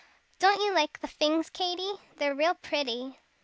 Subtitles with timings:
[0.39, 1.99] Don't you like the fings, Katy?
[2.15, 3.19] They're real pretty!"